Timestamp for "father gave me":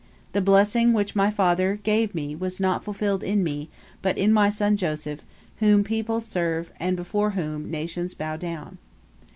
1.29-2.35